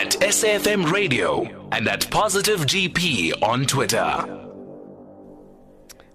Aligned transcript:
at 0.00 0.12
SAFM 0.20 0.90
Radio 0.90 1.46
and 1.72 1.86
at 1.86 2.10
Positive 2.10 2.60
GP 2.60 3.42
on 3.42 3.66
Twitter. 3.66 4.49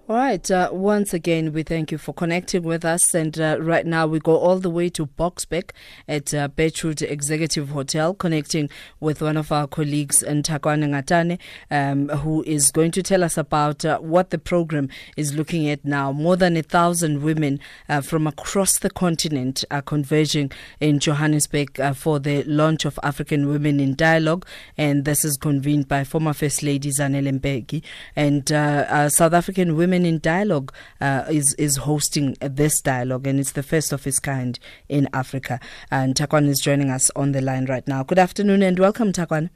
All 0.08 0.14
right. 0.14 0.48
Uh, 0.48 0.68
once 0.70 1.12
again, 1.12 1.52
we 1.52 1.64
thank 1.64 1.90
you 1.90 1.98
for 1.98 2.12
connecting 2.12 2.62
with 2.62 2.84
us. 2.84 3.12
And 3.12 3.36
uh, 3.40 3.58
right 3.60 3.84
now, 3.84 4.06
we 4.06 4.20
go 4.20 4.36
all 4.36 4.60
the 4.60 4.70
way 4.70 4.88
to 4.90 5.06
Boksburg 5.06 5.72
at 6.06 6.32
uh, 6.32 6.48
Executive 6.56 7.70
Hotel, 7.70 8.14
connecting 8.14 8.70
with 9.00 9.20
one 9.20 9.36
of 9.36 9.50
our 9.50 9.66
colleagues, 9.66 10.22
Nthakoana 10.22 10.90
Ngatane, 10.90 11.40
um, 11.72 12.08
who 12.20 12.44
is 12.44 12.70
going 12.70 12.92
to 12.92 13.02
tell 13.02 13.24
us 13.24 13.36
about 13.36 13.84
uh, 13.84 13.98
what 13.98 14.30
the 14.30 14.38
program 14.38 14.90
is 15.16 15.34
looking 15.34 15.68
at 15.68 15.84
now. 15.84 16.12
More 16.12 16.36
than 16.36 16.56
a 16.56 16.62
thousand 16.62 17.24
women 17.24 17.58
uh, 17.88 18.00
from 18.00 18.28
across 18.28 18.78
the 18.78 18.90
continent 18.90 19.64
are 19.72 19.82
converging 19.82 20.52
in 20.78 21.00
Johannesburg 21.00 21.80
uh, 21.80 21.94
for 21.94 22.20
the 22.20 22.44
launch 22.44 22.84
of 22.84 22.96
African 23.02 23.48
Women 23.48 23.80
in 23.80 23.96
Dialogue. 23.96 24.46
And 24.78 25.04
this 25.04 25.24
is 25.24 25.36
convened 25.36 25.88
by 25.88 26.04
former 26.04 26.32
First 26.32 26.62
Lady 26.62 26.90
Zanele 26.90 27.40
Mbeki 27.40 27.82
and 28.14 28.52
uh, 28.52 29.08
South 29.08 29.32
African 29.32 29.74
Women 29.74 29.95
Women 29.96 30.12
in 30.12 30.18
Dialogue 30.18 30.74
uh, 31.00 31.24
is 31.30 31.54
is 31.54 31.76
hosting 31.78 32.36
this 32.42 32.82
dialogue, 32.82 33.26
and 33.26 33.40
it's 33.40 33.52
the 33.52 33.62
first 33.62 33.94
of 33.94 34.06
its 34.06 34.18
kind 34.20 34.58
in 34.90 35.08
Africa. 35.14 35.58
And 35.90 36.14
Takwan 36.14 36.48
is 36.48 36.60
joining 36.60 36.90
us 36.90 37.10
on 37.16 37.32
the 37.32 37.40
line 37.40 37.64
right 37.64 37.88
now. 37.88 38.02
Good 38.02 38.18
afternoon 38.18 38.62
and 38.62 38.78
welcome, 38.78 39.10
Takwan. 39.10 39.48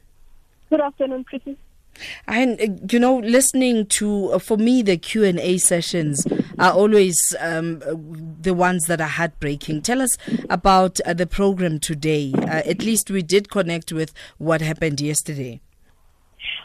Good 0.70 0.80
afternoon, 0.80 1.24
Chrissy. 1.24 1.58
And 2.26 2.58
uh, 2.58 2.68
you 2.90 2.98
know, 2.98 3.18
listening 3.18 3.84
to 3.98 4.32
uh, 4.32 4.38
for 4.38 4.56
me 4.56 4.80
the 4.80 4.96
Q 4.96 5.24
and 5.24 5.38
A 5.40 5.58
sessions 5.58 6.26
are 6.59 6.72
always 6.72 7.36
um, 7.38 7.80
the 8.40 8.54
ones 8.54 8.86
that 8.86 9.02
are 9.02 9.09
heartbreaking. 9.09 9.82
Tell 9.82 10.00
us 10.00 10.16
about 10.48 11.00
uh, 11.00 11.12
the 11.12 11.26
program 11.26 11.80
today. 11.80 12.32
Uh, 12.34 12.62
at 12.64 12.82
least 12.82 13.10
we 13.10 13.20
did 13.20 13.50
connect 13.50 13.92
with 13.92 14.14
what 14.38 14.62
happened 14.62 15.02
yesterday. 15.02 15.60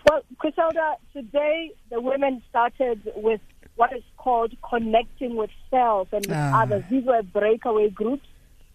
Well, 0.09 0.21
Griselda, 0.37 0.95
today 1.11 1.73
the 1.89 1.99
women 1.99 2.41
started 2.49 3.11
with 3.15 3.41
what 3.75 3.91
is 3.93 4.03
called 4.17 4.53
connecting 4.67 5.35
with 5.35 5.49
self 5.69 6.11
and 6.13 6.25
with 6.25 6.35
Ah. 6.35 6.61
others. 6.63 6.83
These 6.89 7.05
were 7.05 7.21
breakaway 7.23 7.89
groups 7.89 8.27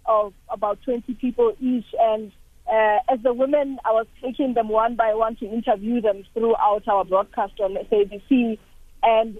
of 0.06 0.32
about 0.48 0.82
20 0.82 1.14
people 1.14 1.54
each. 1.60 1.86
And 1.98 2.32
uh, 2.70 2.98
as 3.08 3.20
the 3.22 3.32
women, 3.32 3.78
I 3.84 3.92
was 3.92 4.06
taking 4.22 4.54
them 4.54 4.68
one 4.68 4.94
by 4.96 5.14
one 5.14 5.36
to 5.36 5.46
interview 5.46 6.00
them 6.00 6.24
throughout 6.34 6.86
our 6.88 7.04
broadcast 7.04 7.58
on 7.60 7.74
SABC. 7.90 8.58
And 9.02 9.38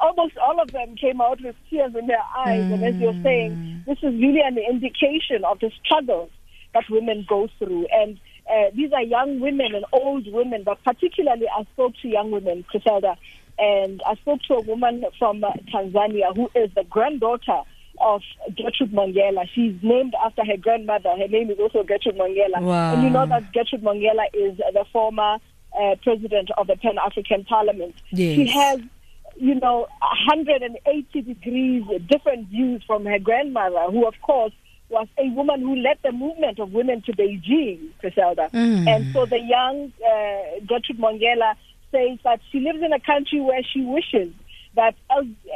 almost 0.00 0.36
all 0.38 0.60
of 0.60 0.70
them 0.70 0.94
came 0.96 1.20
out 1.20 1.40
with 1.42 1.56
tears 1.68 1.94
in 1.96 2.06
their 2.06 2.22
eyes. 2.36 2.62
And 2.72 2.84
as 2.84 2.94
you're 2.96 3.20
saying, 3.22 3.82
this 3.86 3.98
is 3.98 4.14
really 4.14 4.40
an 4.40 4.56
indication 4.58 5.44
of 5.44 5.58
the 5.60 5.70
struggles 5.84 6.30
that 6.74 6.84
women 6.88 7.24
go 7.28 7.48
through. 7.58 7.86
And 7.92 8.18
uh, 8.48 8.70
these 8.74 8.92
are 8.92 9.02
young 9.02 9.40
women 9.40 9.74
and 9.74 9.84
old 9.92 10.30
women, 10.32 10.62
but 10.64 10.82
particularly 10.84 11.46
I 11.48 11.64
spoke 11.72 11.94
to 12.02 12.08
young 12.08 12.30
women, 12.30 12.64
Griselda, 12.68 13.16
and 13.58 14.02
I 14.06 14.14
spoke 14.16 14.40
to 14.48 14.54
a 14.54 14.60
woman 14.60 15.04
from 15.18 15.44
uh, 15.44 15.52
Tanzania 15.72 16.34
who 16.34 16.50
is 16.54 16.70
the 16.74 16.84
granddaughter 16.84 17.60
of 18.00 18.22
Gertrude 18.56 18.92
Mongella. 18.92 19.48
She's 19.54 19.74
named 19.82 20.14
after 20.24 20.44
her 20.44 20.56
grandmother. 20.56 21.10
Her 21.10 21.28
name 21.28 21.50
is 21.50 21.58
also 21.58 21.84
Gertrude 21.84 22.16
Mongella. 22.16 22.60
Wow. 22.60 22.94
And 22.94 23.04
you 23.04 23.10
know 23.10 23.26
that 23.26 23.52
Gertrude 23.52 23.82
Mongella 23.82 24.24
is 24.32 24.56
the 24.56 24.84
former 24.92 25.38
uh, 25.80 25.94
president 26.02 26.50
of 26.58 26.66
the 26.66 26.76
Pan 26.76 26.98
African 26.98 27.44
Parliament. 27.44 27.94
Yes. 28.10 28.36
She 28.36 28.46
has 28.48 28.80
you 29.36 29.54
know, 29.54 29.86
180 30.00 31.22
degrees 31.22 31.84
different 32.08 32.48
views 32.48 32.82
from 32.86 33.04
her 33.04 33.18
grandmother, 33.18 33.90
who, 33.90 34.06
of 34.06 34.14
course, 34.22 34.52
was 34.88 35.08
a 35.18 35.28
woman 35.30 35.60
who 35.60 35.76
led 35.76 35.98
the 36.04 36.12
movement 36.12 36.58
of 36.58 36.72
women 36.72 37.02
to 37.02 37.12
Beijing, 37.12 37.88
Griselda. 38.00 38.48
Mm. 38.52 38.86
And 38.86 39.12
so 39.12 39.26
the 39.26 39.40
young 39.40 39.92
uh, 40.04 40.60
Gertrude 40.66 40.98
Mongella 40.98 41.56
says 41.94 42.18
that 42.24 42.40
she 42.50 42.60
lives 42.60 42.82
in 42.82 42.92
a 42.92 43.00
country 43.00 43.40
where 43.40 43.62
she 43.62 43.82
wishes 43.82 44.32
that 44.76 44.94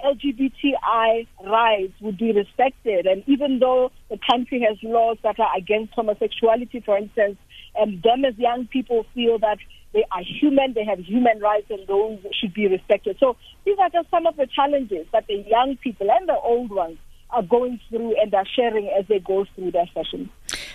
LGBTI 0.04 1.26
rights 1.44 1.92
would 2.00 2.18
be 2.18 2.32
respected. 2.32 3.06
And 3.06 3.24
even 3.26 3.58
though 3.58 3.90
the 4.10 4.18
country 4.30 4.64
has 4.68 4.78
laws 4.82 5.18
that 5.24 5.40
are 5.40 5.56
against 5.56 5.94
homosexuality, 5.94 6.80
for 6.84 6.96
instance, 6.96 7.36
um, 7.80 7.88
and 7.88 8.02
them 8.02 8.24
as 8.24 8.38
young 8.38 8.66
people 8.66 9.04
feel 9.14 9.38
that 9.38 9.58
they 9.92 10.04
are 10.12 10.22
human, 10.22 10.74
they 10.74 10.84
have 10.84 10.98
human 10.98 11.40
rights, 11.40 11.66
and 11.70 11.86
those 11.86 12.18
should 12.38 12.54
be 12.54 12.68
respected. 12.68 13.16
So 13.18 13.36
these 13.64 13.76
are 13.80 13.90
just 13.90 14.10
some 14.10 14.26
of 14.26 14.36
the 14.36 14.46
challenges 14.46 15.06
that 15.12 15.26
the 15.26 15.44
young 15.46 15.76
people 15.82 16.08
and 16.10 16.28
the 16.28 16.36
old 16.36 16.70
ones 16.70 16.98
are 17.30 17.42
going 17.42 17.80
through 17.88 18.20
and 18.20 18.32
are 18.34 18.46
sharing 18.56 18.88
as 18.88 19.06
they 19.08 19.18
go 19.18 19.46
through 19.54 19.72
their 19.72 19.88
sessions. 19.94 20.28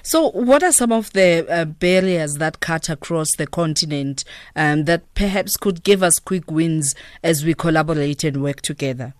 So, 0.05 0.31
what 0.31 0.63
are 0.63 0.73
some 0.73 0.91
of 0.91 1.13
the 1.13 1.47
uh, 1.49 1.63
barriers 1.63 2.35
that 2.35 2.59
cut 2.59 2.89
across 2.89 3.29
the 3.37 3.47
continent 3.47 4.25
um, 4.53 4.83
that 4.83 5.01
perhaps 5.15 5.55
could 5.55 5.81
give 5.83 6.03
us 6.03 6.19
quick 6.19 6.51
wins 6.51 6.93
as 7.23 7.45
we 7.45 7.53
collaborate 7.53 8.25
and 8.25 8.43
work 8.43 8.59
together? 8.59 9.13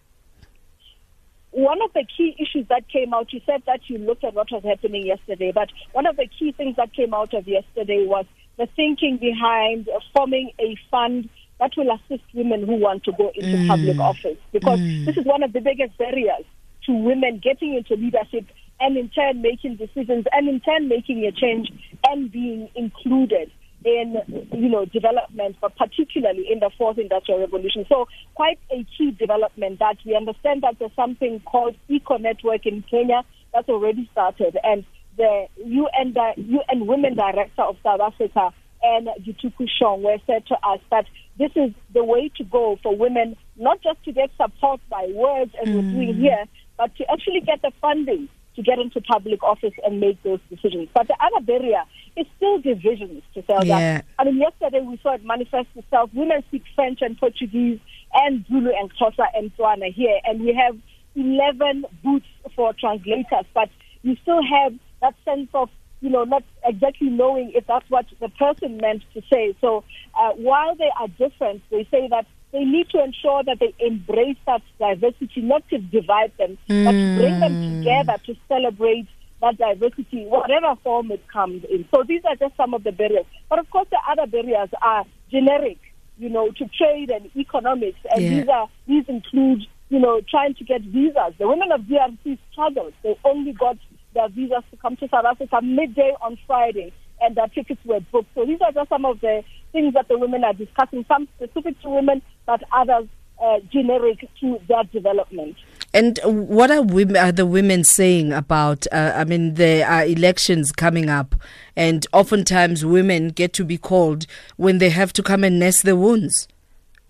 One 1.51 1.81
of 1.81 1.93
the 1.93 2.03
key 2.17 2.35
issues 2.37 2.67
that 2.67 2.89
came 2.89 3.13
out, 3.13 3.31
you 3.31 3.39
said 3.45 3.63
that 3.65 3.89
you 3.89 3.97
looked 3.97 4.25
at 4.25 4.33
what 4.33 4.51
was 4.51 4.63
happening 4.63 5.05
yesterday, 5.05 5.53
but 5.53 5.69
one 5.93 6.05
of 6.05 6.17
the 6.17 6.27
key 6.27 6.51
things 6.51 6.75
that 6.75 6.91
came 6.91 7.13
out 7.13 7.33
of 7.33 7.47
yesterday 7.47 8.05
was 8.05 8.25
the 8.57 8.67
thinking 8.75 9.15
behind 9.17 9.87
forming 10.13 10.51
a 10.59 10.77
fund 10.91 11.29
that 11.61 11.71
will 11.77 11.91
assist 11.91 12.23
women 12.33 12.65
who 12.65 12.75
want 12.75 13.05
to 13.05 13.13
go 13.13 13.31
into 13.35 13.67
public 13.69 13.97
office. 13.99 14.37
Because 14.51 14.79
this 15.05 15.15
is 15.15 15.25
one 15.25 15.43
of 15.43 15.53
the 15.53 15.61
biggest 15.61 15.97
barriers 15.97 16.43
to 16.87 16.91
women 16.93 17.39
getting 17.41 17.73
into 17.75 17.95
leadership 17.95 18.45
and 18.83 18.97
in 18.97 19.09
turn 19.09 19.41
making 19.41 19.77
decisions 19.77 20.25
and 20.33 20.49
in 20.49 20.59
turn 20.59 20.89
making 20.89 21.25
a 21.25 21.31
change 21.31 21.71
and 22.05 22.29
being 22.31 22.69
included 22.75 23.49
in 23.85 24.15
you 24.53 24.69
know 24.69 24.85
development, 24.85 25.55
but 25.61 25.75
particularly 25.77 26.45
in 26.51 26.59
the 26.59 26.69
fourth 26.77 26.97
industrial 26.97 27.39
revolution. 27.39 27.85
So 27.87 28.07
quite 28.35 28.59
a 28.71 28.85
key 28.97 29.11
development 29.11 29.79
that 29.79 29.97
we 30.05 30.15
understand 30.15 30.63
that 30.63 30.77
there's 30.79 30.95
something 30.95 31.41
called 31.45 31.75
Eco 31.87 32.17
Network 32.17 32.65
in 32.65 32.83
Kenya 32.89 33.23
that's 33.53 33.69
already 33.69 34.09
started, 34.11 34.57
and 34.63 34.85
the 35.17 35.47
UN 35.65 36.13
di- 36.13 36.35
UN 36.37 36.87
Women 36.87 37.15
Director 37.15 37.61
of 37.61 37.77
South 37.83 38.01
Africa 38.01 38.51
and 38.81 39.07
Gituku 39.21 39.67
Shong 39.79 40.03
were 40.03 40.17
said 40.27 40.45
to 40.47 40.55
us 40.55 40.79
that 40.91 41.05
this 41.37 41.51
is 41.55 41.71
the 41.93 42.03
way 42.03 42.29
to 42.37 42.43
go 42.43 42.77
for 42.83 42.95
women, 42.95 43.37
not 43.55 43.81
just 43.81 44.03
to 44.03 44.11
get 44.11 44.29
support 44.35 44.81
by 44.89 45.09
words 45.13 45.51
as 45.61 45.69
we're 45.69 45.81
doing 45.81 46.15
mm. 46.15 46.19
here, 46.19 46.45
but 46.77 46.93
to 46.97 47.09
actually 47.09 47.41
get 47.41 47.61
the 47.61 47.71
funding 47.79 48.27
to 48.55 48.61
get 48.61 48.79
into 48.79 49.01
public 49.01 49.43
office 49.43 49.73
and 49.85 49.99
make 49.99 50.21
those 50.23 50.39
decisions. 50.49 50.89
But 50.93 51.07
the 51.07 51.15
other 51.19 51.43
barrier 51.45 51.83
is 52.15 52.25
still 52.37 52.59
divisions 52.59 53.23
to 53.33 53.41
tell 53.41 53.65
Yeah. 53.65 53.79
that. 53.79 54.05
I 54.19 54.23
mean, 54.25 54.37
yesterday 54.37 54.81
we 54.81 54.97
saw 55.01 55.13
it 55.15 55.25
manifest 55.25 55.67
itself. 55.75 56.11
Women 56.13 56.43
speak 56.47 56.63
French 56.75 57.01
and 57.01 57.17
Portuguese 57.17 57.79
and 58.13 58.45
Zulu 58.47 58.71
and 58.79 58.93
Xhosa 58.95 59.25
and 59.35 59.55
Tswana 59.57 59.91
here, 59.93 60.19
and 60.25 60.41
we 60.41 60.53
have 60.53 60.77
11 61.15 61.85
booths 62.03 62.25
for 62.55 62.73
translators, 62.73 63.45
but 63.53 63.69
you 64.03 64.15
still 64.21 64.41
have 64.43 64.73
that 65.01 65.15
sense 65.25 65.49
of, 65.53 65.69
you 66.01 66.09
know, 66.09 66.23
not 66.23 66.43
exactly 66.65 67.09
knowing 67.09 67.51
if 67.55 67.65
that's 67.67 67.89
what 67.89 68.05
the 68.19 68.29
person 68.29 68.77
meant 68.77 69.03
to 69.13 69.21
say. 69.31 69.55
So 69.61 69.83
uh, 70.19 70.31
while 70.33 70.75
they 70.75 70.89
are 70.99 71.07
different, 71.07 71.61
they 71.71 71.87
say 71.89 72.07
that 72.09 72.25
they 72.53 72.63
need 72.63 72.87
to 72.91 73.03
ensure 73.03 73.43
that 73.43 73.59
they 73.59 73.73
embrace 73.79 74.37
that 74.45 74.61
diversity, 74.79 75.41
not 75.41 75.67
to 75.69 75.79
divide 75.79 76.31
them, 76.37 76.57
but 76.67 76.91
to 76.91 77.15
bring 77.17 77.39
them 77.39 77.55
hmm. 77.55 77.65
together 77.65 78.13
to 78.27 78.35
celebrate 78.47 79.07
that 79.41 79.57
diversity, 79.57 80.25
whatever 80.25 80.75
form 80.83 81.11
it 81.11 81.27
comes 81.27 81.65
in. 81.69 81.85
So 81.93 82.03
these 82.07 82.21
are 82.25 82.35
just 82.35 82.55
some 82.55 82.73
of 82.73 82.83
the 82.83 82.91
barriers. 82.91 83.25
But 83.49 83.59
of 83.59 83.69
course, 83.71 83.87
the 83.89 83.97
other 84.09 84.27
barriers 84.29 84.69
are 84.81 85.03
generic, 85.31 85.79
you 86.17 86.29
know, 86.29 86.51
to 86.51 86.65
trade 86.77 87.09
and 87.09 87.29
economics. 87.35 87.99
And 88.11 88.23
Yeah. 88.23 88.29
these 88.29 88.47
are 88.47 88.69
these 88.87 89.09
include, 89.09 89.65
you 89.89 89.99
know, 89.99 90.21
trying 90.21 90.53
to 90.55 90.63
get 90.63 90.81
visas. 90.81 91.33
The 91.39 91.47
women 91.47 91.71
of 91.71 91.81
DRC 91.81 92.37
struggled. 92.51 92.93
They 93.01 93.17
only 93.25 93.51
got 93.51 93.77
their 94.13 94.29
visas 94.29 94.63
to 94.69 94.77
come 94.77 94.95
to 94.97 95.09
South 95.09 95.25
Africa 95.25 95.59
midday 95.61 96.15
on 96.21 96.37
Friday, 96.45 96.93
and 97.23 97.35
their 97.35 97.47
tickets 97.47 97.81
were 97.85 97.99
booked. 98.11 98.29
So 98.35 98.45
these 98.45 98.59
are 98.61 98.71
just 98.71 98.89
some 98.89 99.05
of 99.05 99.19
the 99.21 99.43
things 99.71 99.93
that 99.93 100.07
the 100.07 100.17
women 100.17 100.43
are 100.43 100.53
discussing. 100.53 101.05
Some 101.07 101.27
specific 101.37 101.79
to 101.81 101.89
women, 101.89 102.21
but 102.45 102.61
others 102.71 103.07
uh, 103.41 103.59
generic 103.71 104.27
to 104.39 104.59
their 104.67 104.83
development. 104.85 105.57
And 105.93 106.19
what 106.23 106.71
are 106.71 106.81
women, 106.81 107.17
are 107.17 107.31
the 107.31 107.45
women 107.45 107.83
saying 107.83 108.33
about? 108.33 108.87
Uh, 108.91 109.13
I 109.15 109.25
mean, 109.25 109.55
there 109.55 109.87
are 109.87 110.05
elections 110.05 110.71
coming 110.71 111.09
up, 111.09 111.35
and 111.75 112.05
oftentimes 112.13 112.85
women 112.85 113.29
get 113.29 113.53
to 113.53 113.65
be 113.65 113.77
called 113.77 114.25
when 114.57 114.79
they 114.79 114.89
have 114.89 115.13
to 115.13 115.23
come 115.23 115.43
and 115.43 115.59
nurse 115.59 115.81
the 115.81 115.95
wounds. 115.95 116.47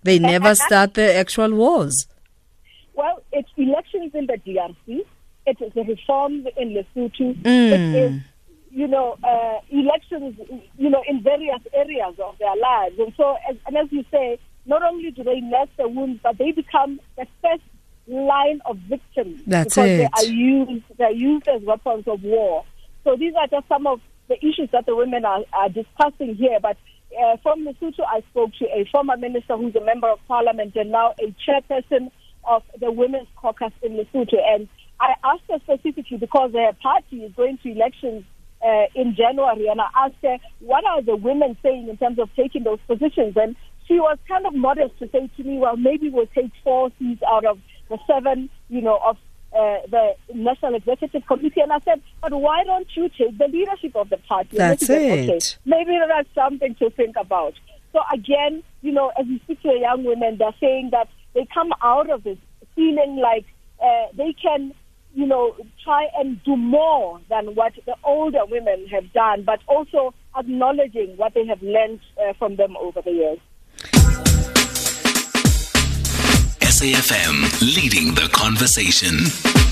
They 0.02 0.18
never 0.20 0.54
start 0.54 0.94
the 0.94 1.14
actual 1.14 1.54
wars. 1.54 2.06
Well, 2.94 3.22
it's 3.32 3.48
elections 3.56 4.14
in 4.14 4.26
the 4.26 4.34
DRC. 4.34 5.04
It 5.46 5.60
is 5.60 5.72
the 5.74 5.82
reforms 5.82 6.46
in 6.56 6.70
Lesotho. 6.70 7.42
Mm. 7.42 7.72
It 7.72 8.12
is, 8.12 8.20
you 8.74 8.88
know, 8.88 9.16
uh, 9.22 9.60
elections, 9.70 10.36
you 10.76 10.90
know, 10.90 11.02
in 11.06 11.22
various 11.22 11.60
areas 11.72 12.14
of 12.18 12.36
their 12.38 12.56
lives. 12.56 12.98
And 12.98 13.12
so, 13.16 13.36
as, 13.48 13.56
and 13.66 13.76
as 13.76 13.86
you 13.92 14.04
say, 14.10 14.40
not 14.66 14.82
only 14.82 15.12
do 15.12 15.22
they 15.22 15.40
nurse 15.40 15.68
the 15.76 15.88
wounds, 15.88 16.18
but 16.24 16.38
they 16.38 16.50
become 16.50 16.98
the 17.16 17.24
first 17.40 17.62
line 18.08 18.60
of 18.66 18.76
victims 18.78 19.40
That's 19.46 19.76
because 19.76 19.90
it. 19.90 19.96
they 19.98 20.08
are 20.12 20.24
used. 20.24 20.84
They 20.98 21.04
are 21.04 21.12
used 21.12 21.46
as 21.46 21.62
weapons 21.62 22.08
of 22.08 22.24
war. 22.24 22.64
So 23.04 23.14
these 23.16 23.34
are 23.38 23.46
just 23.46 23.68
some 23.68 23.86
of 23.86 24.00
the 24.28 24.38
issues 24.38 24.70
that 24.72 24.86
the 24.86 24.96
women 24.96 25.24
are, 25.24 25.44
are 25.52 25.68
discussing 25.68 26.34
here. 26.34 26.58
But 26.60 26.76
uh, 27.16 27.36
from 27.44 27.64
Lesotho, 27.64 28.00
I 28.10 28.22
spoke 28.30 28.50
to 28.58 28.64
a 28.64 28.88
former 28.90 29.16
minister 29.16 29.56
who's 29.56 29.76
a 29.76 29.84
member 29.84 30.08
of 30.08 30.18
parliament 30.26 30.74
and 30.74 30.90
now 30.90 31.14
a 31.20 31.32
chairperson 31.46 32.10
of 32.42 32.64
the 32.80 32.90
Women's 32.90 33.28
Caucus 33.36 33.72
in 33.82 33.92
Lesotho. 33.92 34.38
And 34.48 34.68
I 34.98 35.14
asked 35.22 35.44
her 35.48 35.60
specifically 35.62 36.16
because 36.16 36.52
her 36.54 36.72
party 36.82 37.18
is 37.18 37.32
going 37.36 37.58
to 37.58 37.70
elections 37.70 38.24
uh, 38.64 38.86
in 38.94 39.14
January, 39.14 39.68
and 39.68 39.80
I 39.80 39.88
asked 39.94 40.22
her, 40.22 40.38
what 40.60 40.84
are 40.86 41.02
the 41.02 41.16
women 41.16 41.56
saying 41.62 41.88
in 41.88 41.96
terms 41.96 42.18
of 42.18 42.30
taking 42.34 42.64
those 42.64 42.80
positions? 42.86 43.36
And 43.36 43.56
she 43.86 44.00
was 44.00 44.18
kind 44.26 44.46
of 44.46 44.54
modest 44.54 44.98
to 45.00 45.08
say 45.10 45.30
to 45.36 45.44
me, 45.44 45.58
well, 45.58 45.76
maybe 45.76 46.08
we'll 46.08 46.26
take 46.28 46.50
four 46.62 46.90
seats 46.98 47.22
out 47.28 47.44
of 47.44 47.58
the 47.90 47.98
seven, 48.06 48.48
you 48.70 48.80
know, 48.80 48.98
of 49.04 49.16
uh, 49.54 49.86
the 49.88 50.14
National 50.32 50.74
Executive 50.74 51.26
Committee. 51.26 51.60
And 51.60 51.72
I 51.72 51.78
said, 51.80 52.00
but 52.22 52.32
why 52.32 52.64
don't 52.64 52.88
you 52.96 53.10
take 53.10 53.36
the 53.36 53.48
leadership 53.48 53.94
of 53.94 54.08
the 54.08 54.16
party? 54.16 54.56
That's 54.56 54.86
said, 54.86 55.02
it. 55.02 55.28
Okay, 55.28 55.40
maybe 55.64 55.98
that's 56.08 56.28
something 56.34 56.74
to 56.76 56.90
think 56.90 57.16
about. 57.16 57.54
So 57.92 58.00
again, 58.12 58.62
you 58.82 58.92
know, 58.92 59.12
as 59.18 59.26
you 59.26 59.38
speak 59.40 59.62
to 59.62 59.68
the 59.68 59.78
young 59.78 60.02
women, 60.04 60.38
they're 60.38 60.54
saying 60.58 60.90
that 60.90 61.08
they 61.34 61.46
come 61.52 61.72
out 61.82 62.10
of 62.10 62.24
this 62.24 62.38
feeling 62.74 63.16
like 63.16 63.44
uh, 63.80 64.06
they 64.14 64.32
can, 64.32 64.72
you 65.14 65.26
know, 65.26 65.54
try 65.82 66.08
and 66.18 66.42
do 66.44 66.56
more 66.56 67.20
than 67.30 67.54
what 67.54 67.72
the 67.86 67.94
older 68.04 68.44
women 68.46 68.86
have 68.88 69.12
done, 69.12 69.44
but 69.44 69.60
also 69.68 70.12
acknowledging 70.36 71.16
what 71.16 71.34
they 71.34 71.46
have 71.46 71.62
learned 71.62 72.00
uh, 72.20 72.32
from 72.38 72.56
them 72.56 72.76
over 72.76 73.00
the 73.00 73.12
years. 73.12 73.38
SAFM 76.60 77.60
leading 77.60 78.14
the 78.14 78.28
conversation. 78.32 79.63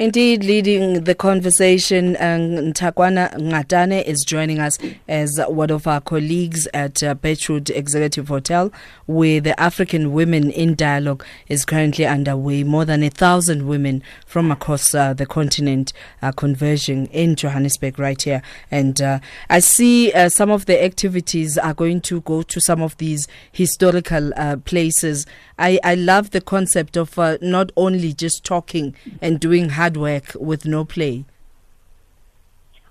Indeed, 0.00 0.44
leading 0.44 1.04
the 1.04 1.14
conversation, 1.14 2.16
uh, 2.16 2.38
Nthakoana 2.38 3.34
Ngatane 3.34 4.02
is 4.02 4.24
joining 4.26 4.58
us 4.58 4.78
as 5.06 5.38
one 5.46 5.70
of 5.70 5.86
our 5.86 6.00
colleagues 6.00 6.66
at 6.72 7.02
uh, 7.02 7.14
Executive 7.22 8.28
Hotel, 8.28 8.72
where 9.04 9.42
the 9.42 9.60
African 9.60 10.14
Women 10.14 10.50
in 10.52 10.74
Dialogue 10.74 11.22
is 11.48 11.66
currently 11.66 12.06
underway. 12.06 12.62
More 12.64 12.86
than 12.86 13.02
a 13.02 13.10
thousand 13.10 13.68
women 13.68 14.02
from 14.24 14.50
across 14.50 14.94
uh, 14.94 15.12
the 15.12 15.26
continent 15.26 15.92
are 16.22 16.32
converging 16.32 17.04
in 17.08 17.36
Johannesburg 17.36 17.98
right 17.98 18.22
here. 18.22 18.40
And 18.70 19.02
uh, 19.02 19.18
I 19.50 19.58
see 19.58 20.14
uh, 20.14 20.30
some 20.30 20.48
of 20.50 20.64
the 20.64 20.82
activities 20.82 21.58
are 21.58 21.74
going 21.74 22.00
to 22.02 22.22
go 22.22 22.40
to 22.40 22.58
some 22.58 22.80
of 22.80 22.96
these 22.96 23.28
historical 23.52 24.32
uh, 24.34 24.56
places. 24.64 25.26
I, 25.58 25.78
I 25.84 25.94
love 25.94 26.30
the 26.30 26.40
concept 26.40 26.96
of 26.96 27.18
uh, 27.18 27.36
not 27.42 27.70
only 27.76 28.14
just 28.14 28.44
talking 28.44 28.94
and 29.20 29.38
doing 29.38 29.68
hard 29.68 29.89
work 29.96 30.34
with 30.34 30.64
no 30.64 30.84
play. 30.84 31.24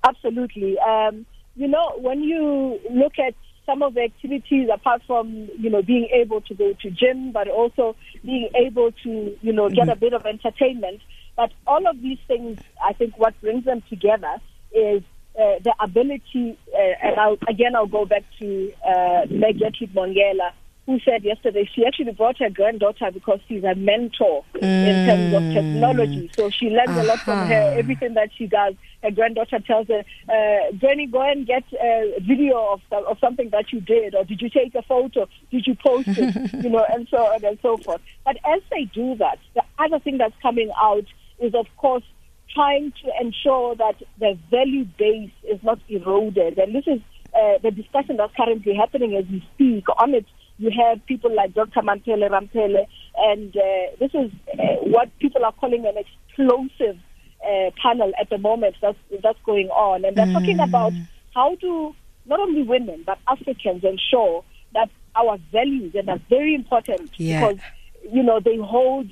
Absolutely. 0.07 0.77
Um, 0.79 1.25
you 1.55 1.67
know, 1.67 1.93
when 1.97 2.21
you 2.23 2.79
look 2.89 3.19
at 3.19 3.35
some 3.65 3.83
of 3.83 3.93
the 3.93 4.01
activities, 4.01 4.69
apart 4.73 5.01
from 5.05 5.49
you 5.59 5.69
know 5.69 5.81
being 5.81 6.07
able 6.13 6.41
to 6.41 6.55
go 6.55 6.73
to 6.81 6.89
gym, 6.89 7.31
but 7.31 7.47
also 7.47 7.95
being 8.25 8.49
able 8.55 8.91
to 9.03 9.37
you 9.41 9.53
know 9.53 9.69
get 9.69 9.89
a 9.89 9.95
bit 9.95 10.13
of 10.13 10.25
entertainment, 10.25 11.01
but 11.35 11.51
all 11.67 11.87
of 11.87 12.01
these 12.01 12.17
things, 12.27 12.59
I 12.83 12.93
think, 12.93 13.17
what 13.17 13.39
brings 13.39 13.63
them 13.63 13.81
together 13.89 14.35
is 14.73 15.03
uh, 15.39 15.55
the 15.63 15.73
ability. 15.79 16.57
Uh, 16.73 17.07
and 17.07 17.19
I'll, 17.19 17.37
again, 17.47 17.75
I'll 17.75 17.87
go 17.87 18.05
back 18.05 18.23
to 18.39 18.73
uh, 18.85 19.25
Meg 19.29 19.59
Gertrude 19.59 19.93
Mongella, 19.93 20.51
who 20.89 20.99
said 21.01 21.23
yesterday 21.23 21.69
she 21.71 21.85
actually 21.85 22.11
brought 22.13 22.39
her 22.39 22.49
granddaughter 22.49 23.11
because 23.13 23.39
she's 23.47 23.63
a 23.63 23.75
mentor 23.75 24.43
mm. 24.55 24.63
in 24.63 25.05
terms 25.05 25.33
of 25.35 25.53
technology. 25.53 26.31
So 26.35 26.49
she 26.49 26.71
learns 26.71 26.89
uh-huh. 26.89 27.01
a 27.01 27.05
lot 27.05 27.19
from 27.19 27.47
her. 27.47 27.75
Everything 27.77 28.15
that 28.15 28.31
she 28.35 28.47
does, 28.47 28.73
her 29.03 29.11
granddaughter 29.11 29.59
tells 29.59 29.87
her, 29.87 30.03
uh, 30.27 30.71
Granny, 30.79 31.05
go 31.05 31.21
and 31.21 31.45
get 31.45 31.63
a 31.73 32.17
video 32.21 32.73
of, 32.73 32.81
of 32.91 33.19
something 33.19 33.51
that 33.51 33.71
you 33.71 33.81
did, 33.81 34.15
or 34.15 34.23
did 34.23 34.41
you 34.41 34.49
take 34.49 34.73
a 34.73 34.81
photo? 34.81 35.27
Did 35.51 35.67
you 35.67 35.75
post 35.75 36.07
it? 36.07 36.53
you 36.63 36.71
know, 36.71 36.83
and 36.91 37.07
so 37.07 37.17
on 37.17 37.45
and 37.45 37.59
so 37.61 37.77
forth. 37.77 38.01
But 38.25 38.37
as 38.37 38.63
they 38.71 38.85
do 38.85 39.13
that, 39.17 39.37
the 39.53 39.61
other 39.77 39.99
thing 39.99 40.17
that's 40.17 40.35
coming 40.41 40.71
out 40.75 41.05
is, 41.37 41.53
of 41.53 41.67
course, 41.77 42.03
trying 42.51 42.93
to 43.03 43.11
ensure 43.21 43.75
that 43.75 44.01
the 44.17 44.39
value 44.49 44.85
base 44.97 45.29
is 45.47 45.61
not 45.61 45.77
eroded. 45.87 46.57
And 46.57 46.73
this 46.73 46.87
is 46.87 46.99
uh, 47.35 47.59
the 47.61 47.69
discussion 47.69 48.17
that's 48.17 48.33
currently 48.35 48.73
happening 48.73 49.15
as 49.15 49.25
we 49.29 49.45
speak 49.53 49.85
on 49.99 50.15
it 50.15 50.25
you 50.59 50.69
have 50.71 51.03
people 51.05 51.33
like 51.33 51.53
Dr. 51.53 51.81
Mamphela 51.81 52.29
Ramphele, 52.29 52.85
and 53.17 53.55
uh, 53.55 53.95
this 53.99 54.11
is 54.13 54.29
uh, 54.53 54.75
what 54.83 55.09
people 55.19 55.43
are 55.45 55.53
calling 55.53 55.85
an 55.85 55.95
explosive 55.97 56.97
uh, 57.43 57.71
panel 57.81 58.11
at 58.19 58.29
the 58.29 58.37
moment 58.37 58.75
that's, 58.81 58.97
that's 59.23 59.39
going 59.45 59.69
on. 59.69 60.03
And 60.03 60.15
they're 60.17 60.25
mm. 60.25 60.33
talking 60.33 60.59
about 60.59 60.91
how 61.33 61.55
do 61.55 61.95
not 62.25 62.41
only 62.41 62.63
women, 62.63 63.03
but 63.05 63.17
Africans 63.27 63.85
ensure 63.85 64.43
that 64.73 64.89
our 65.15 65.37
values, 65.51 65.95
and 65.95 66.09
that's 66.09 66.23
very 66.29 66.53
important 66.53 67.09
yeah. 67.17 67.39
because, 67.39 67.63
you 68.11 68.21
know, 68.21 68.41
they 68.43 68.57
hold 68.57 69.07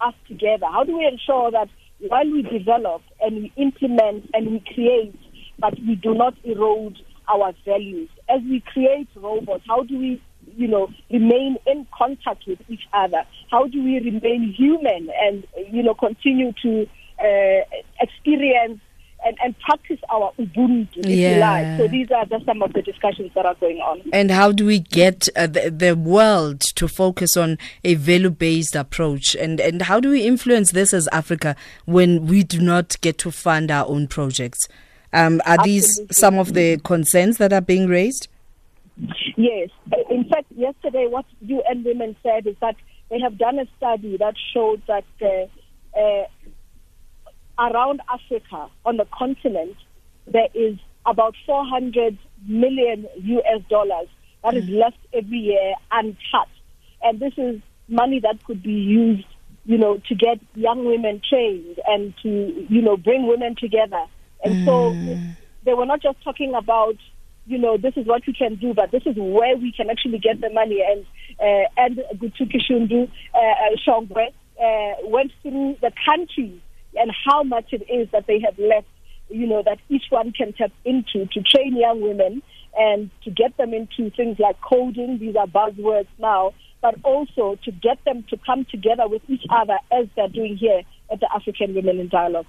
us 0.00 0.14
together. 0.26 0.66
How 0.66 0.82
do 0.82 0.98
we 0.98 1.06
ensure 1.06 1.52
that 1.52 1.68
while 2.00 2.28
we 2.28 2.42
develop 2.42 3.02
and 3.20 3.36
we 3.36 3.52
implement 3.56 4.28
and 4.34 4.50
we 4.50 4.64
create, 4.74 5.14
but 5.60 5.74
we 5.78 5.94
do 5.94 6.12
not 6.12 6.34
erode 6.42 6.98
our 7.32 7.52
values? 7.64 8.10
As 8.28 8.40
we 8.42 8.60
create 8.60 9.08
robots, 9.14 9.62
how 9.66 9.84
do 9.84 9.96
we 9.96 10.20
you 10.56 10.68
know, 10.68 10.88
remain 11.10 11.56
in 11.66 11.86
contact 11.96 12.46
with 12.46 12.58
each 12.68 12.86
other? 12.92 13.24
How 13.50 13.66
do 13.66 13.82
we 13.82 13.98
remain 14.00 14.52
human 14.52 15.10
and, 15.22 15.46
you 15.70 15.82
know, 15.82 15.94
continue 15.94 16.52
to 16.62 16.86
uh, 17.18 17.64
experience 18.00 18.80
and, 19.24 19.36
and 19.42 19.58
practice 19.60 20.00
our 20.10 20.32
Ubuntu, 20.38 20.96
if 20.96 21.06
yeah. 21.06 21.34
you 21.34 21.40
like. 21.40 21.78
So 21.78 21.88
these 21.88 22.10
are 22.10 22.24
just 22.26 22.44
some 22.44 22.62
of 22.62 22.72
the 22.72 22.82
discussions 22.82 23.30
that 23.34 23.46
are 23.46 23.54
going 23.54 23.78
on. 23.78 24.02
And 24.12 24.30
how 24.30 24.52
do 24.52 24.66
we 24.66 24.80
get 24.80 25.28
uh, 25.36 25.46
the, 25.46 25.70
the 25.70 25.94
world 25.94 26.60
to 26.60 26.88
focus 26.88 27.36
on 27.36 27.58
a 27.84 27.94
value-based 27.94 28.74
approach? 28.74 29.36
And, 29.36 29.60
and 29.60 29.82
how 29.82 30.00
do 30.00 30.10
we 30.10 30.26
influence 30.26 30.72
this 30.72 30.92
as 30.92 31.08
Africa 31.12 31.54
when 31.84 32.26
we 32.26 32.42
do 32.42 32.60
not 32.60 33.00
get 33.00 33.18
to 33.18 33.30
fund 33.30 33.70
our 33.70 33.86
own 33.86 34.08
projects? 34.08 34.68
Um, 35.12 35.40
are 35.44 35.58
Absolutely. 35.60 35.72
these 35.72 36.00
some 36.10 36.38
of 36.38 36.54
the 36.54 36.78
concerns 36.78 37.36
that 37.36 37.52
are 37.52 37.60
being 37.60 37.86
raised? 37.86 38.28
Yes. 39.36 39.70
In 40.10 40.24
fact, 40.24 40.46
yesterday 40.54 41.06
what 41.08 41.24
UN 41.40 41.84
Women 41.84 42.16
said 42.22 42.46
is 42.46 42.56
that 42.60 42.76
they 43.10 43.20
have 43.20 43.38
done 43.38 43.58
a 43.58 43.66
study 43.76 44.16
that 44.18 44.34
showed 44.54 44.82
that 44.86 45.04
uh, 45.20 45.98
uh, 45.98 46.26
around 47.58 48.00
Africa, 48.08 48.68
on 48.84 48.96
the 48.96 49.06
continent, 49.16 49.76
there 50.26 50.48
is 50.54 50.78
about 51.04 51.34
400 51.46 52.18
million 52.46 53.06
US 53.16 53.62
dollars 53.68 54.08
that 54.42 54.54
is 54.54 54.68
left 54.68 54.98
every 55.12 55.38
year 55.38 55.74
untouched. 55.90 56.50
And 57.02 57.20
this 57.20 57.32
is 57.36 57.60
money 57.88 58.20
that 58.20 58.44
could 58.44 58.62
be 58.62 58.72
used, 58.72 59.26
you 59.64 59.78
know, 59.78 60.00
to 60.08 60.14
get 60.14 60.40
young 60.54 60.84
women 60.84 61.20
trained 61.28 61.78
and 61.86 62.14
to, 62.22 62.66
you 62.68 62.82
know, 62.82 62.96
bring 62.96 63.26
women 63.26 63.56
together. 63.56 64.04
And 64.44 64.54
mm. 64.54 64.64
so 64.64 65.34
they 65.64 65.74
were 65.74 65.86
not 65.86 66.02
just 66.02 66.22
talking 66.22 66.54
about 66.54 66.96
you 67.46 67.58
know, 67.58 67.76
this 67.76 67.94
is 67.96 68.06
what 68.06 68.22
we 68.26 68.32
can 68.32 68.56
do, 68.56 68.72
but 68.74 68.90
this 68.90 69.02
is 69.04 69.16
where 69.16 69.56
we 69.56 69.72
can 69.72 69.90
actually 69.90 70.18
get 70.18 70.40
the 70.40 70.50
money. 70.50 70.82
And 70.86 71.06
uh, 71.40 71.68
and 71.76 72.00
Githuku 72.20 72.60
Shundu 72.68 73.10
uh, 73.34 73.38
uh, 73.38 73.76
Shongwe 73.86 74.28
uh, 74.60 75.08
went 75.08 75.32
through 75.42 75.76
the 75.80 75.92
countries 76.04 76.60
and 76.94 77.10
how 77.24 77.42
much 77.42 77.72
it 77.72 77.82
is 77.90 78.08
that 78.12 78.26
they 78.26 78.40
have 78.40 78.58
left, 78.58 78.86
you 79.28 79.46
know, 79.46 79.62
that 79.64 79.78
each 79.88 80.04
one 80.10 80.32
can 80.32 80.52
tap 80.52 80.70
into 80.84 81.26
to 81.26 81.42
train 81.42 81.76
young 81.76 82.00
women 82.00 82.42
and 82.78 83.10
to 83.24 83.30
get 83.30 83.56
them 83.56 83.74
into 83.74 84.10
things 84.10 84.38
like 84.38 84.60
coding. 84.60 85.18
These 85.18 85.36
are 85.36 85.46
buzzwords 85.46 86.08
now, 86.18 86.52
but 86.80 86.94
also 87.02 87.58
to 87.64 87.72
get 87.72 87.98
them 88.04 88.24
to 88.30 88.36
come 88.46 88.66
together 88.70 89.08
with 89.08 89.22
each 89.28 89.44
other 89.50 89.78
as 89.90 90.06
they're 90.16 90.28
doing 90.28 90.56
here 90.56 90.82
at 91.10 91.20
the 91.20 91.28
African 91.34 91.74
Women 91.74 91.98
in 91.98 92.08
Dialogue. 92.08 92.46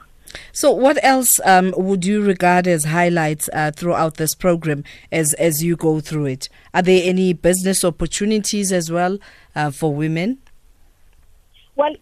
So, 0.51 0.71
what 0.71 1.03
else 1.03 1.39
um, 1.45 1.73
would 1.77 2.05
you 2.05 2.21
regard 2.23 2.67
as 2.67 2.85
highlights 2.85 3.49
uh, 3.53 3.71
throughout 3.75 4.17
this 4.17 4.35
program 4.35 4.83
as 5.11 5.33
as 5.35 5.63
you 5.63 5.75
go 5.75 5.99
through 5.99 6.27
it? 6.27 6.49
Are 6.73 6.81
there 6.81 7.01
any 7.03 7.33
business 7.33 7.83
opportunities 7.83 8.71
as 8.71 8.91
well 8.91 9.19
uh, 9.55 9.71
for 9.71 9.93
women? 9.93 10.39
Well, 11.75 11.95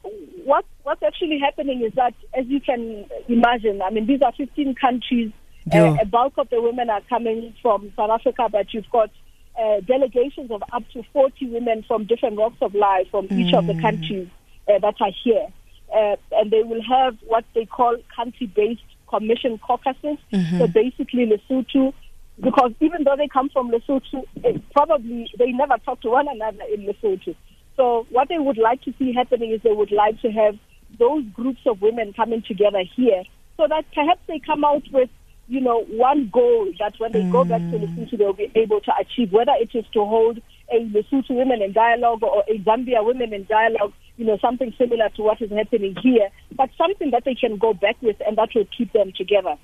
what 0.44 0.66
what's 0.84 1.04
actually 1.04 1.40
happening 1.40 1.82
is 1.82 1.94
that, 1.94 2.14
as 2.34 2.46
you 2.48 2.60
can 2.60 3.06
imagine, 3.28 3.82
I 3.82 3.90
mean, 3.90 4.08
these 4.08 4.22
are 4.22 4.34
15 4.34 4.76
countries. 4.76 5.32
Uh, 5.72 5.96
a 6.02 6.06
bulk 6.06 6.34
of 6.38 6.50
the 6.50 6.60
women 6.60 6.90
are 6.90 7.02
coming 7.02 7.54
from 7.62 7.94
South 7.96 8.10
Africa, 8.10 8.50
but 8.52 8.74
you've 8.74 8.90
got 8.92 9.12
uh, 9.60 9.80
delegations 9.82 10.50
of 10.50 10.64
up 10.74 10.84
to 10.94 11.04
40 11.14 11.50
women 11.50 11.84
from 11.88 12.06
different 12.06 12.36
walks 12.36 12.58
of 12.62 12.74
life 12.74 13.08
from 13.12 13.28
mm. 13.28 13.40
each 13.40 13.54
of 13.54 13.68
the 13.68 13.74
mm. 13.74 13.82
countries 13.82 14.28
uh, 14.68 14.80
that 14.80 14.96
are 15.00 15.12
here 15.24 15.48
uh, 15.94 16.16
and 16.32 16.52
they 16.52 16.64
will 16.64 16.82
have 16.84 17.18
what 17.26 17.46
they 17.54 17.66
call 17.66 17.98
country-based 18.16 18.82
commission 19.10 19.58
caucuses. 19.58 20.18
Mm-hmm. 20.32 20.58
So 20.60 20.68
basically, 20.68 21.26
Lesotho, 21.26 21.94
because 22.40 22.72
even 22.80 23.04
though 23.04 23.16
they 23.18 23.28
come 23.28 23.50
from 23.50 23.72
Lesotho, 23.72 24.26
probably 24.74 25.30
they 25.38 25.52
never 25.52 25.78
talk 25.80 26.02
to 26.02 26.10
one 26.10 26.28
another 26.28 26.64
in 26.74 26.86
Lesotho. 26.86 27.36
So 27.76 28.06
what 28.10 28.30
they 28.30 28.40
would 28.40 28.58
like 28.58 28.82
to 28.84 28.94
see 28.98 29.14
happening 29.14 29.52
is 29.52 29.62
they 29.62 29.72
would 29.72 29.92
like 29.92 30.22
to 30.22 30.32
have 30.32 30.58
those 31.00 31.24
groups 31.34 31.62
of 31.66 31.82
women 31.82 32.14
coming 32.14 32.42
together 32.42 32.84
here 32.96 33.24
so 33.58 33.68
that 33.68 33.86
perhaps 33.94 34.22
they 34.28 34.40
come 34.40 34.64
out 34.64 34.84
with 34.92 35.10
you 35.52 35.60
know, 35.60 35.84
one 35.90 36.30
goal 36.32 36.72
that 36.80 36.94
when 36.98 37.12
they 37.12 37.24
mm. 37.24 37.32
go 37.32 37.44
back 37.44 37.60
to 37.60 37.78
Lesotho, 37.78 38.18
they'll 38.18 38.32
be 38.32 38.50
able 38.56 38.80
to 38.80 38.92
achieve, 38.98 39.34
whether 39.34 39.52
it 39.60 39.70
is 39.74 39.84
to 39.92 40.00
hold 40.06 40.40
a 40.72 40.76
Lesotho 40.86 41.32
Women 41.32 41.62
in 41.62 41.74
Dialogue 41.74 42.24
or 42.24 42.46
a 42.48 42.58
Zambia 42.60 43.04
Women 43.04 43.34
in 43.34 43.44
Dialogue, 43.44 43.92
you 44.22 44.28
know, 44.28 44.38
something 44.38 44.72
similar 44.78 45.10
to 45.16 45.24
what 45.24 45.42
is 45.42 45.50
happening 45.50 45.96
here, 46.00 46.30
but 46.56 46.70
something 46.78 47.10
that 47.10 47.26
they 47.26 47.34
can 47.34 47.58
go 47.58 47.74
back 47.74 48.00
with 48.04 48.18
and 48.28 48.38
that 48.38 48.50
will 48.54 48.68
keep 48.78 48.94
them 48.94 49.12
together. 49.18 49.56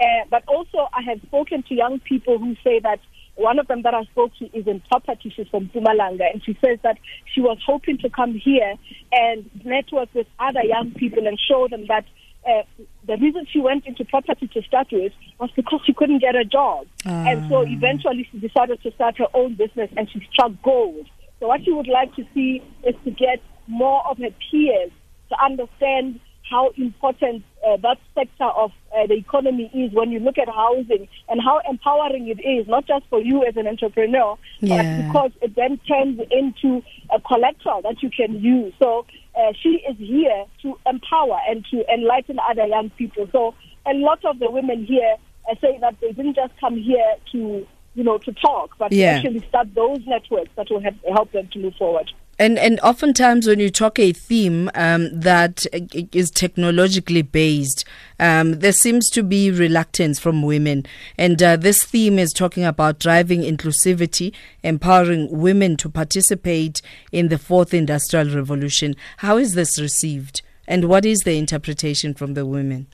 Uh, 0.00 0.24
but 0.30 0.42
also, 0.48 0.88
I 0.94 1.02
have 1.02 1.20
spoken 1.26 1.62
to 1.64 1.74
young 1.74 2.00
people 2.00 2.38
who 2.38 2.54
say 2.64 2.80
that 2.80 2.98
one 3.34 3.58
of 3.58 3.66
them 3.66 3.82
that 3.82 3.92
I 3.92 4.04
spoke 4.04 4.32
to 4.38 4.46
is 4.56 4.66
in 4.66 4.80
property. 4.88 5.30
She's 5.36 5.48
from 5.48 5.68
Mpumalanga, 5.68 6.32
and 6.32 6.42
she 6.42 6.56
says 6.64 6.78
that 6.82 6.96
she 7.34 7.42
was 7.42 7.58
hoping 7.66 7.98
to 7.98 8.08
come 8.08 8.32
here 8.32 8.76
and 9.12 9.50
network 9.66 10.08
with 10.14 10.26
other 10.40 10.62
young 10.62 10.92
people 10.92 11.26
and 11.26 11.38
show 11.38 11.68
them 11.68 11.84
that 11.88 12.06
uh, 12.48 12.62
the 13.06 13.18
reason 13.18 13.46
she 13.52 13.60
went 13.60 13.84
into 13.84 14.06
property 14.06 14.48
to 14.48 14.62
start 14.62 14.86
with 14.90 15.12
was 15.38 15.50
because 15.54 15.82
she 15.84 15.92
couldn't 15.92 16.20
get 16.20 16.36
a 16.36 16.44
job. 16.46 16.86
Uh. 17.04 17.10
And 17.10 17.50
so 17.50 17.66
eventually 17.66 18.26
she 18.32 18.38
decided 18.38 18.82
to 18.82 18.92
start 18.92 19.18
her 19.18 19.28
own 19.34 19.56
business 19.56 19.90
and 19.94 20.10
she 20.10 20.26
struck 20.32 20.52
gold. 20.62 21.06
So 21.38 21.48
what 21.48 21.62
she 21.64 21.72
would 21.72 21.88
like 21.88 22.14
to 22.16 22.24
see 22.32 22.62
is 22.82 22.94
to 23.04 23.10
get 23.10 23.42
more 23.66 24.06
of 24.06 24.18
her 24.18 24.30
peers 24.50 24.90
to 25.28 25.44
understand 25.44 26.20
how 26.48 26.70
important 26.76 27.42
uh, 27.66 27.76
that 27.78 27.98
sector 28.14 28.44
of 28.44 28.70
uh, 28.96 29.06
the 29.06 29.14
economy 29.14 29.70
is 29.74 29.92
when 29.92 30.12
you 30.12 30.20
look 30.20 30.38
at 30.38 30.48
housing 30.48 31.08
and 31.28 31.40
how 31.42 31.60
empowering 31.68 32.28
it 32.28 32.40
is, 32.46 32.68
not 32.68 32.86
just 32.86 33.04
for 33.10 33.20
you 33.20 33.44
as 33.44 33.56
an 33.56 33.66
entrepreneur, 33.66 34.38
yeah. 34.60 34.76
but 34.76 35.06
because 35.06 35.30
it 35.42 35.56
then 35.56 35.78
turns 35.88 36.20
into 36.30 36.82
a 37.12 37.20
collateral 37.20 37.82
that 37.82 38.00
you 38.02 38.10
can 38.10 38.40
use. 38.40 38.72
So 38.78 39.06
uh, 39.36 39.52
she 39.60 39.82
is 39.88 39.96
here 39.98 40.44
to 40.62 40.78
empower 40.86 41.38
and 41.48 41.64
to 41.72 41.84
enlighten 41.92 42.38
other 42.48 42.66
young 42.66 42.90
people. 42.90 43.28
So 43.32 43.54
a 43.84 43.94
lot 43.94 44.24
of 44.24 44.38
the 44.38 44.50
women 44.50 44.84
here 44.84 45.16
say 45.60 45.78
that 45.80 45.96
they 46.00 46.12
didn't 46.12 46.34
just 46.36 46.52
come 46.60 46.76
here 46.76 47.14
to, 47.32 47.66
you 47.94 48.04
know, 48.04 48.18
to 48.18 48.32
talk, 48.32 48.70
but 48.78 48.92
yeah. 48.92 49.12
actually 49.12 49.44
start 49.48 49.74
those 49.74 50.00
networks 50.06 50.50
that 50.56 50.68
will 50.70 50.82
help 51.12 51.32
them 51.32 51.48
to 51.52 51.58
move 51.58 51.74
forward. 51.74 52.10
And 52.38 52.58
and 52.58 52.78
oftentimes 52.80 53.46
when 53.46 53.60
you 53.60 53.70
talk 53.70 53.98
a 53.98 54.12
theme 54.12 54.70
um, 54.74 55.20
that 55.20 55.64
is 56.12 56.30
technologically 56.30 57.22
based, 57.22 57.86
um, 58.20 58.58
there 58.58 58.72
seems 58.72 59.08
to 59.10 59.22
be 59.22 59.50
reluctance 59.50 60.18
from 60.18 60.42
women. 60.42 60.84
And 61.16 61.42
uh, 61.42 61.56
this 61.56 61.82
theme 61.82 62.18
is 62.18 62.34
talking 62.34 62.64
about 62.64 62.98
driving 62.98 63.40
inclusivity, 63.40 64.34
empowering 64.62 65.28
women 65.30 65.78
to 65.78 65.88
participate 65.88 66.82
in 67.10 67.28
the 67.28 67.38
fourth 67.38 67.72
industrial 67.72 68.28
revolution. 68.34 68.96
How 69.18 69.38
is 69.38 69.54
this 69.54 69.80
received, 69.80 70.42
and 70.68 70.90
what 70.90 71.06
is 71.06 71.20
the 71.20 71.38
interpretation 71.38 72.12
from 72.12 72.34
the 72.34 72.44
women? 72.44 72.86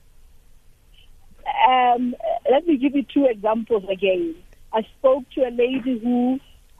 Um, 1.67 2.15
let 2.49 2.65
me 2.65 2.77
give 2.77 2.95
you 2.95 3.03
two 3.03 3.25
examples 3.25 3.83
again. 3.89 4.35
I 4.71 4.87
spoke 4.97 5.25
to 5.35 5.41
a 5.41 5.51
lady 5.51 5.99
who 5.99 6.39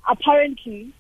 apparently 0.10 0.94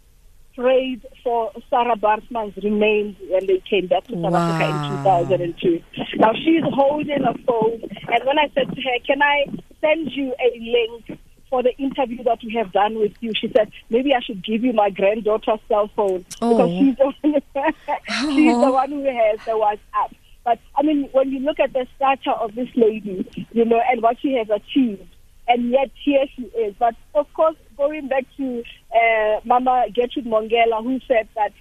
prayed 0.55 1.05
for 1.23 1.51
Sarah 1.69 1.95
Baartman's 1.95 2.55
remains 2.63 3.15
when 3.29 3.45
they 3.47 3.61
came 3.69 3.87
back 3.87 4.05
to 4.05 4.13
South 4.13 4.31
wow. 4.31 4.61
Africa 4.61 5.43
in 5.43 5.53
2002. 5.53 5.83
Now 6.17 6.33
she's 6.33 6.63
holding 6.73 7.23
a 7.23 7.33
phone, 7.45 7.81
and 7.81 8.25
when 8.25 8.39
I 8.39 8.49
said 8.53 8.73
to 8.73 8.81
her, 8.81 8.99
"Can 9.05 9.21
I 9.21 9.45
send 9.81 10.11
you 10.11 10.33
a 10.39 10.59
link 10.59 11.19
for 11.49 11.63
the 11.63 11.75
interview 11.77 12.23
that 12.23 12.39
we 12.43 12.53
have 12.55 12.71
done 12.71 12.99
with 12.99 13.13
you?" 13.19 13.33
She 13.33 13.51
said, 13.55 13.71
"Maybe 13.89 14.13
I 14.13 14.19
should 14.21 14.43
give 14.43 14.63
you 14.63 14.73
my 14.73 14.89
granddaughter's 14.89 15.59
cell 15.67 15.89
phone 15.95 16.25
oh. 16.41 16.49
because 16.49 16.69
she's 16.79 16.95
the 16.97 17.13
one, 17.21 17.41
she's 18.35 18.55
the 18.55 18.67
oh. 18.67 18.71
one 18.71 18.89
who 18.91 19.03
has 19.05 19.39
the 19.45 19.51
WhatsApp." 19.51 20.15
But 20.45 20.59
I 20.75 20.83
mean, 20.83 21.09
when 21.13 21.31
you 21.31 21.39
look 21.39 21.59
at 21.59 21.73
the 21.73 21.87
stature 21.95 22.31
of 22.31 22.53
this 22.55 22.69
lady, 22.75 23.27
you 23.51 23.65
know, 23.65 23.81
and 23.89 24.01
what 24.01 24.19
she 24.19 24.33
has 24.33 24.49
achieved, 24.49 25.07
and 25.47 25.69
yet 25.71 25.91
here 26.03 26.25
she 26.35 26.43
is. 26.43 26.75
But 26.79 26.95
of 27.15 27.31
course, 27.33 27.55
going 27.77 28.07
back 28.07 28.25
to 28.37 28.63
uh, 28.93 29.39
Mama 29.43 29.85
Gertrude 29.93 30.25
Mongella, 30.25 30.83
who 30.83 30.99
said 31.07 31.27
that, 31.35 31.53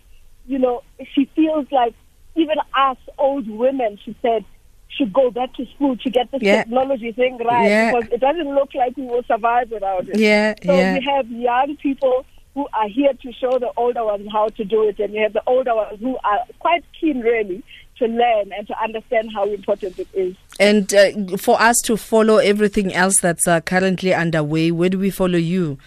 you 0.46 0.58
know, 0.58 0.82
she 1.14 1.26
feels 1.36 1.66
like 1.70 1.94
even 2.34 2.56
us 2.76 2.98
old 3.18 3.48
women, 3.48 3.98
she 4.04 4.16
said, 4.22 4.44
should 4.88 5.12
go 5.12 5.30
back 5.30 5.54
to 5.54 5.66
school 5.74 5.96
to 5.96 6.10
get 6.10 6.30
this 6.30 6.42
yeah. 6.42 6.64
technology 6.64 7.12
thing 7.12 7.38
right 7.38 7.66
yeah. 7.66 7.92
because 7.92 8.12
it 8.12 8.20
doesn't 8.20 8.54
look 8.54 8.74
like 8.74 8.94
we 8.96 9.04
will 9.04 9.22
survive 9.22 9.70
without 9.70 10.06
it. 10.08 10.18
Yeah, 10.18 10.54
so 10.64 10.74
yeah. 10.74 10.98
we 10.98 11.04
have 11.04 11.30
young 11.30 11.76
people 11.76 12.26
who 12.54 12.68
are 12.74 12.88
here 12.88 13.12
to 13.22 13.32
show 13.32 13.58
the 13.58 13.70
older 13.76 14.04
ones 14.04 14.28
how 14.30 14.48
to 14.48 14.64
do 14.64 14.86
it, 14.88 14.98
and 14.98 15.12
we 15.12 15.20
have 15.20 15.32
the 15.32 15.42
older 15.46 15.74
ones 15.74 15.98
who 16.00 16.18
are 16.22 16.40
quite 16.58 16.84
keen, 17.00 17.20
really, 17.20 17.64
to 17.98 18.06
learn 18.06 18.52
and 18.52 18.66
to 18.66 18.82
understand 18.82 19.30
how 19.32 19.44
important 19.50 19.98
it 19.98 20.08
is. 20.12 20.36
And 20.60 20.92
uh, 20.94 21.36
for 21.36 21.60
us 21.60 21.80
to 21.82 21.96
follow 21.96 22.36
everything 22.38 22.92
else 22.92 23.20
that's 23.20 23.48
uh, 23.48 23.60
currently 23.60 24.14
underway, 24.14 24.70
where 24.70 24.88
do 24.88 24.98
we 24.98 25.10
follow 25.10 25.38
you? 25.38 25.78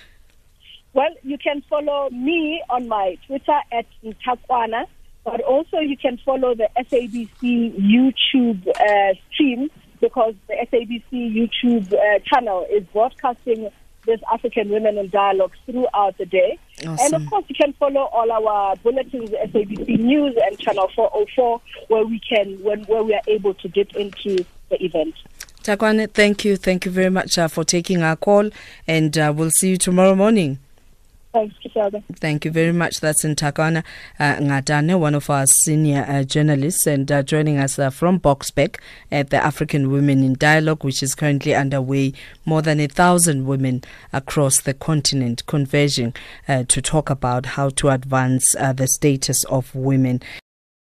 Well, 0.93 1.13
you 1.23 1.37
can 1.37 1.61
follow 1.69 2.09
me 2.09 2.63
on 2.69 2.87
my 2.87 3.17
Twitter 3.27 3.59
at 3.71 3.85
Nthakoana, 4.03 4.85
but 5.23 5.41
also 5.41 5.79
you 5.79 5.97
can 5.97 6.17
follow 6.25 6.55
the 6.55 6.69
SABC 6.77 7.77
YouTube 7.77 8.67
uh, 8.67 9.13
stream 9.31 9.69
because 9.99 10.35
the 10.47 10.53
SABC 10.71 11.35
YouTube 11.35 11.93
uh, 11.93 12.19
channel 12.25 12.65
is 12.71 12.83
broadcasting 12.93 13.69
this 14.05 14.19
African 14.31 14.69
Women 14.69 14.97
in 14.97 15.09
Dialogue 15.09 15.53
throughout 15.65 16.17
the 16.17 16.25
day. 16.25 16.57
Awesome. 16.79 16.97
And 16.99 17.13
of 17.15 17.29
course, 17.29 17.45
you 17.47 17.55
can 17.55 17.73
follow 17.73 18.01
all 18.01 18.31
our 18.31 18.75
bulletins, 18.77 19.31
SABC 19.31 19.99
News 19.99 20.37
and 20.45 20.59
Channel 20.59 20.89
404, 20.95 21.61
where 21.87 22.05
we 22.05 22.19
can, 22.19 22.61
when, 22.63 22.83
where 22.83 23.03
we 23.03 23.13
are 23.13 23.21
able 23.27 23.53
to 23.55 23.67
dip 23.67 23.95
into 23.95 24.45
the 24.77 24.85
event. 24.85 25.15
Nthakoana, 25.63 26.11
thank 26.11 26.45
you. 26.45 26.57
Thank 26.57 26.85
you 26.85 26.91
very 26.91 27.09
much 27.09 27.37
uh, 27.37 27.47
for 27.47 27.63
taking 27.63 28.03
our 28.03 28.15
call, 28.15 28.49
and 28.87 29.17
uh, 29.17 29.33
we'll 29.35 29.51
see 29.51 29.69
you 29.69 29.77
tomorrow 29.77 30.15
morning. 30.15 30.59
Thanks. 31.33 31.55
Thank 32.21 32.45
you 32.45 32.51
very 32.51 32.71
much. 32.71 33.01
That's 33.01 33.25
Nthakoana 33.25 33.83
uh, 34.19 34.35
Ngatane, 34.35 34.97
one 34.97 35.15
of 35.15 35.29
our 35.29 35.45
senior 35.45 36.05
uh, 36.07 36.23
journalists, 36.23 36.87
and 36.87 37.11
uh, 37.11 37.23
joining 37.23 37.57
us 37.57 37.77
uh, 37.77 37.89
from 37.89 38.21
Boksburg 38.21 38.77
at 39.11 39.31
the 39.31 39.43
African 39.43 39.91
Women 39.91 40.23
in 40.23 40.35
Dialogue, 40.35 40.85
which 40.85 41.03
is 41.03 41.13
currently 41.13 41.53
underway. 41.53 42.13
More 42.45 42.61
than 42.61 42.79
a 42.79 42.87
thousand 42.87 43.45
women 43.45 43.83
across 44.13 44.61
the 44.61 44.73
continent 44.73 45.45
converging 45.47 46.13
uh, 46.47 46.63
to 46.69 46.81
talk 46.81 47.09
about 47.09 47.45
how 47.45 47.69
to 47.69 47.89
advance 47.89 48.55
uh, 48.55 48.71
the 48.71 48.87
status 48.87 49.43
of 49.45 49.75
women. 49.75 50.21